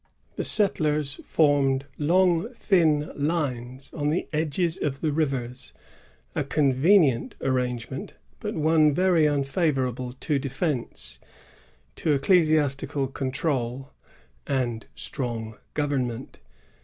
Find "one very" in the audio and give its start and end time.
8.55-9.27